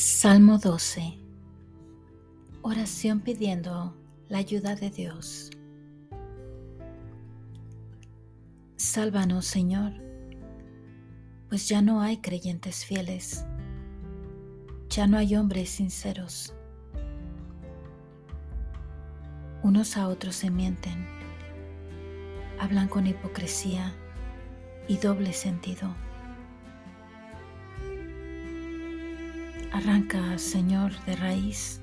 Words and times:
Salmo 0.00 0.58
12. 0.58 1.18
Oración 2.62 3.18
pidiendo 3.18 3.96
la 4.28 4.38
ayuda 4.38 4.76
de 4.76 4.90
Dios. 4.90 5.50
Sálvanos, 8.76 9.44
Señor, 9.44 9.94
pues 11.48 11.68
ya 11.68 11.82
no 11.82 12.00
hay 12.00 12.18
creyentes 12.18 12.84
fieles, 12.84 13.44
ya 14.88 15.08
no 15.08 15.18
hay 15.18 15.34
hombres 15.34 15.68
sinceros. 15.68 16.54
Unos 19.64 19.96
a 19.96 20.06
otros 20.06 20.36
se 20.36 20.48
mienten, 20.48 21.08
hablan 22.60 22.86
con 22.86 23.08
hipocresía 23.08 23.96
y 24.86 24.98
doble 24.98 25.32
sentido. 25.32 25.92
Arranca, 29.72 30.38
Señor, 30.38 30.92
de 31.04 31.14
raíz 31.16 31.80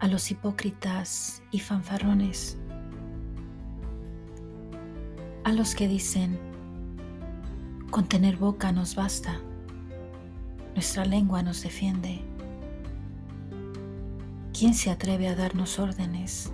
a 0.00 0.08
los 0.08 0.30
hipócritas 0.30 1.42
y 1.50 1.60
fanfarrones, 1.60 2.58
a 5.44 5.52
los 5.52 5.74
que 5.74 5.86
dicen, 5.86 6.38
con 7.90 8.08
tener 8.08 8.36
boca 8.36 8.72
nos 8.72 8.94
basta, 8.94 9.38
nuestra 10.74 11.04
lengua 11.04 11.42
nos 11.42 11.62
defiende. 11.62 12.22
¿Quién 14.58 14.74
se 14.74 14.90
atreve 14.90 15.28
a 15.28 15.36
darnos 15.36 15.78
órdenes? 15.78 16.52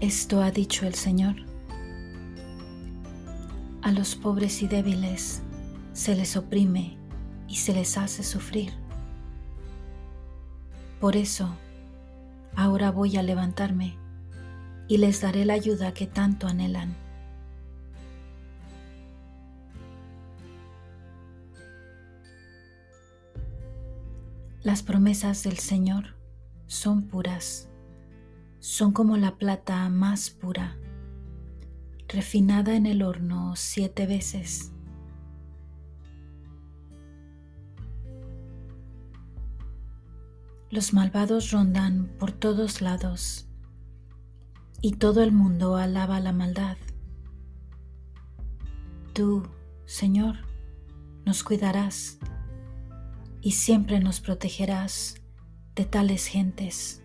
Esto 0.00 0.42
ha 0.42 0.50
dicho 0.50 0.86
el 0.86 0.94
Señor. 0.94 1.53
A 3.84 3.92
los 3.92 4.14
pobres 4.14 4.62
y 4.62 4.66
débiles 4.66 5.42
se 5.92 6.16
les 6.16 6.38
oprime 6.38 6.96
y 7.46 7.56
se 7.56 7.74
les 7.74 7.98
hace 7.98 8.22
sufrir. 8.22 8.72
Por 11.02 11.16
eso, 11.16 11.54
ahora 12.56 12.90
voy 12.90 13.18
a 13.18 13.22
levantarme 13.22 13.98
y 14.88 14.96
les 14.96 15.20
daré 15.20 15.44
la 15.44 15.52
ayuda 15.52 15.92
que 15.92 16.06
tanto 16.06 16.46
anhelan. 16.46 16.96
Las 24.62 24.82
promesas 24.82 25.42
del 25.42 25.58
Señor 25.58 26.16
son 26.66 27.02
puras, 27.02 27.68
son 28.60 28.92
como 28.92 29.18
la 29.18 29.36
plata 29.36 29.86
más 29.90 30.30
pura 30.30 30.78
refinada 32.14 32.76
en 32.76 32.86
el 32.86 33.02
horno 33.02 33.56
siete 33.56 34.06
veces. 34.06 34.72
Los 40.70 40.92
malvados 40.92 41.50
rondan 41.50 42.08
por 42.18 42.32
todos 42.32 42.80
lados 42.80 43.46
y 44.80 44.92
todo 44.92 45.22
el 45.22 45.32
mundo 45.32 45.76
alaba 45.76 46.18
la 46.20 46.32
maldad. 46.32 46.76
Tú, 49.12 49.48
Señor, 49.84 50.38
nos 51.24 51.44
cuidarás 51.44 52.18
y 53.40 53.52
siempre 53.52 54.00
nos 54.00 54.20
protegerás 54.20 55.16
de 55.76 55.84
tales 55.84 56.26
gentes. 56.26 57.03